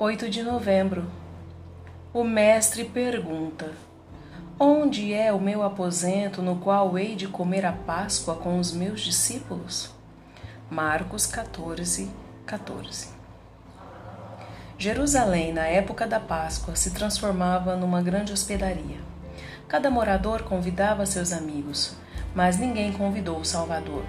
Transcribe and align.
8 0.00 0.30
de 0.30 0.44
novembro. 0.44 1.10
O 2.14 2.22
Mestre 2.22 2.84
pergunta: 2.84 3.72
Onde 4.56 5.12
é 5.12 5.32
o 5.32 5.40
meu 5.40 5.60
aposento 5.60 6.40
no 6.40 6.54
qual 6.54 6.96
hei 6.96 7.16
de 7.16 7.26
comer 7.26 7.66
a 7.66 7.72
Páscoa 7.72 8.36
com 8.36 8.60
os 8.60 8.70
meus 8.70 9.00
discípulos? 9.00 9.90
Marcos 10.70 11.26
14, 11.26 12.08
14. 12.46 13.08
Jerusalém, 14.78 15.52
na 15.52 15.66
época 15.66 16.06
da 16.06 16.20
Páscoa, 16.20 16.76
se 16.76 16.92
transformava 16.92 17.74
numa 17.74 18.00
grande 18.00 18.32
hospedaria. 18.32 19.00
Cada 19.66 19.90
morador 19.90 20.44
convidava 20.44 21.06
seus 21.06 21.32
amigos, 21.32 21.96
mas 22.36 22.56
ninguém 22.56 22.92
convidou 22.92 23.40
o 23.40 23.44
Salvador, 23.44 24.04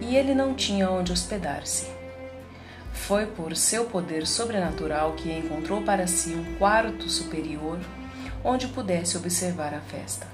e 0.00 0.16
ele 0.16 0.34
não 0.34 0.54
tinha 0.54 0.90
onde 0.90 1.12
hospedar-se. 1.12 1.97
Foi 3.06 3.26
por 3.26 3.56
seu 3.56 3.86
poder 3.86 4.26
sobrenatural 4.26 5.14
que 5.14 5.32
encontrou 5.32 5.82
para 5.82 6.06
si 6.06 6.30
um 6.30 6.56
quarto 6.56 7.08
superior 7.08 7.78
onde 8.44 8.68
pudesse 8.68 9.16
observar 9.16 9.74
a 9.74 9.80
festa. 9.80 10.26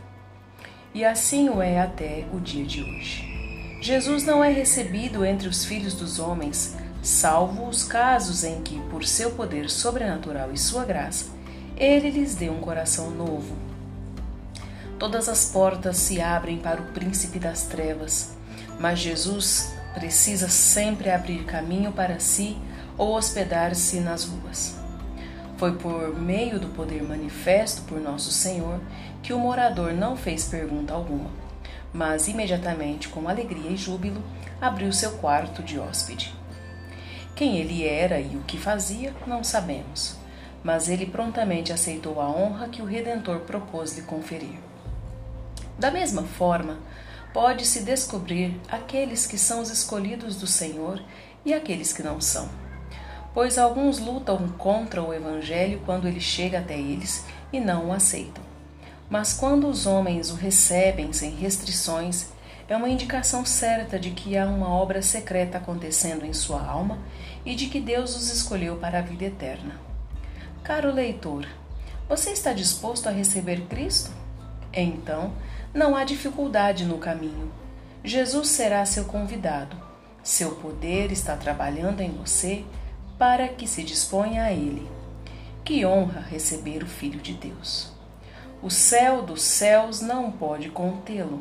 E 0.92 1.04
assim 1.04 1.48
o 1.48 1.62
é 1.62 1.80
até 1.80 2.26
o 2.32 2.40
dia 2.40 2.64
de 2.64 2.82
hoje. 2.82 3.78
Jesus 3.80 4.24
não 4.24 4.42
é 4.42 4.50
recebido 4.50 5.24
entre 5.24 5.46
os 5.46 5.64
filhos 5.64 5.94
dos 5.94 6.18
homens, 6.18 6.76
salvo 7.02 7.68
os 7.68 7.84
casos 7.84 8.44
em 8.44 8.62
que, 8.62 8.80
por 8.90 9.04
seu 9.04 9.32
poder 9.32 9.68
sobrenatural 9.68 10.52
e 10.52 10.58
sua 10.58 10.84
graça, 10.84 11.26
ele 11.76 12.10
lhes 12.10 12.34
deu 12.34 12.52
um 12.52 12.60
coração 12.60 13.10
novo. 13.10 13.56
Todas 14.98 15.28
as 15.28 15.46
portas 15.46 15.96
se 15.96 16.20
abrem 16.20 16.58
para 16.58 16.80
o 16.80 16.92
príncipe 16.92 17.38
das 17.38 17.64
trevas, 17.64 18.32
mas 18.78 18.98
Jesus 18.98 19.73
precisa 19.94 20.48
sempre 20.48 21.10
abrir 21.10 21.44
caminho 21.44 21.92
para 21.92 22.18
si 22.18 22.58
ou 22.98 23.16
hospedar-se 23.16 24.00
nas 24.00 24.24
ruas. 24.24 24.76
Foi 25.56 25.76
por 25.76 26.18
meio 26.18 26.58
do 26.58 26.68
poder 26.68 27.02
manifesto 27.02 27.82
por 27.82 28.00
nosso 28.00 28.32
Senhor 28.32 28.80
que 29.22 29.32
o 29.32 29.38
morador 29.38 29.92
não 29.92 30.16
fez 30.16 30.44
pergunta 30.44 30.92
alguma, 30.92 31.30
mas 31.92 32.26
imediatamente, 32.26 33.08
com 33.08 33.28
alegria 33.28 33.70
e 33.70 33.76
júbilo, 33.76 34.22
abriu 34.60 34.92
seu 34.92 35.12
quarto 35.12 35.62
de 35.62 35.78
hóspede. 35.78 36.34
Quem 37.36 37.56
ele 37.56 37.86
era 37.86 38.20
e 38.20 38.36
o 38.36 38.42
que 38.42 38.58
fazia, 38.58 39.14
não 39.26 39.42
sabemos, 39.42 40.16
mas 40.62 40.88
ele 40.88 41.06
prontamente 41.06 41.72
aceitou 41.72 42.20
a 42.20 42.28
honra 42.28 42.68
que 42.68 42.82
o 42.82 42.84
Redentor 42.84 43.40
propôs 43.40 43.96
lhe 43.96 44.02
conferir. 44.02 44.58
Da 45.78 45.90
mesma 45.90 46.22
forma, 46.22 46.78
pode-se 47.34 47.80
descobrir 47.80 48.60
aqueles 48.68 49.26
que 49.26 49.36
são 49.36 49.60
os 49.60 49.68
escolhidos 49.68 50.36
do 50.36 50.46
Senhor 50.46 51.02
e 51.44 51.52
aqueles 51.52 51.92
que 51.92 52.00
não 52.00 52.20
são. 52.20 52.48
Pois 53.34 53.58
alguns 53.58 53.98
lutam 53.98 54.48
contra 54.56 55.02
o 55.02 55.12
Evangelho 55.12 55.82
quando 55.84 56.06
ele 56.06 56.20
chega 56.20 56.60
até 56.60 56.78
eles 56.78 57.24
e 57.52 57.58
não 57.58 57.88
o 57.88 57.92
aceitam. 57.92 58.44
Mas 59.10 59.32
quando 59.32 59.66
os 59.66 59.84
homens 59.84 60.30
o 60.30 60.36
recebem 60.36 61.12
sem 61.12 61.34
restrições, 61.34 62.28
é 62.68 62.76
uma 62.76 62.88
indicação 62.88 63.44
certa 63.44 63.98
de 63.98 64.12
que 64.12 64.38
há 64.38 64.46
uma 64.46 64.68
obra 64.68 65.02
secreta 65.02 65.58
acontecendo 65.58 66.24
em 66.24 66.32
sua 66.32 66.64
alma 66.64 67.00
e 67.44 67.56
de 67.56 67.66
que 67.66 67.80
Deus 67.80 68.16
os 68.16 68.30
escolheu 68.30 68.76
para 68.76 69.00
a 69.00 69.02
vida 69.02 69.24
eterna. 69.24 69.74
Caro 70.62 70.92
leitor, 70.92 71.46
você 72.08 72.30
está 72.30 72.52
disposto 72.52 73.08
a 73.08 73.12
receber 73.12 73.62
Cristo? 73.62 74.23
Então, 74.76 75.32
não 75.72 75.94
há 75.94 76.02
dificuldade 76.02 76.84
no 76.84 76.98
caminho. 76.98 77.52
Jesus 78.02 78.48
será 78.48 78.84
seu 78.84 79.04
convidado. 79.04 79.76
Seu 80.22 80.56
poder 80.56 81.12
está 81.12 81.36
trabalhando 81.36 82.00
em 82.00 82.10
você 82.10 82.64
para 83.16 83.46
que 83.46 83.68
se 83.68 83.84
disponha 83.84 84.44
a 84.44 84.52
ele. 84.52 84.88
Que 85.64 85.86
honra 85.86 86.20
receber 86.20 86.82
o 86.82 86.88
Filho 86.88 87.20
de 87.20 87.34
Deus. 87.34 87.92
O 88.60 88.68
céu 88.68 89.22
dos 89.22 89.42
céus 89.42 90.00
não 90.00 90.32
pode 90.32 90.70
contê-lo. 90.70 91.40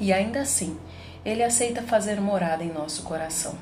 E 0.00 0.12
ainda 0.12 0.40
assim, 0.40 0.78
ele 1.24 1.42
aceita 1.42 1.82
fazer 1.82 2.20
morada 2.20 2.62
em 2.62 2.72
nosso 2.72 3.02
coração. 3.02 3.56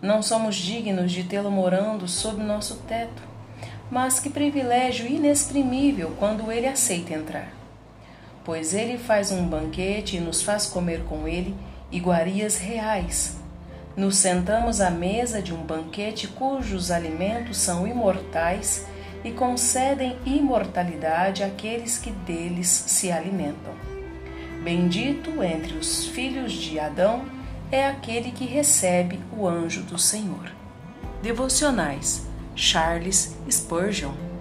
Não 0.00 0.22
somos 0.22 0.56
dignos 0.56 1.12
de 1.12 1.24
tê-lo 1.24 1.50
morando 1.50 2.08
sob 2.08 2.42
nosso 2.42 2.76
teto, 2.88 3.22
mas 3.90 4.18
que 4.18 4.30
privilégio 4.30 5.06
inexprimível 5.06 6.16
quando 6.18 6.50
ele 6.50 6.66
aceita 6.66 7.12
entrar 7.12 7.61
pois 8.44 8.74
ele 8.74 8.98
faz 8.98 9.30
um 9.30 9.46
banquete 9.46 10.16
e 10.16 10.20
nos 10.20 10.42
faz 10.42 10.66
comer 10.66 11.04
com 11.04 11.28
ele 11.28 11.54
iguarias 11.90 12.56
reais. 12.56 13.36
Nos 13.96 14.16
sentamos 14.16 14.80
à 14.80 14.90
mesa 14.90 15.42
de 15.42 15.52
um 15.52 15.62
banquete 15.62 16.26
cujos 16.26 16.90
alimentos 16.90 17.58
são 17.58 17.86
imortais 17.86 18.86
e 19.22 19.30
concedem 19.30 20.16
imortalidade 20.24 21.42
àqueles 21.42 21.98
que 21.98 22.10
deles 22.10 22.68
se 22.68 23.12
alimentam. 23.12 23.74
Bendito 24.62 25.42
entre 25.42 25.76
os 25.76 26.06
filhos 26.06 26.52
de 26.52 26.78
Adão 26.78 27.24
é 27.70 27.86
aquele 27.86 28.32
que 28.32 28.46
recebe 28.46 29.20
o 29.36 29.46
anjo 29.46 29.82
do 29.82 29.98
Senhor. 29.98 30.50
Devocionais 31.22 32.26
Charles 32.54 33.36
Spurgeon 33.50 34.31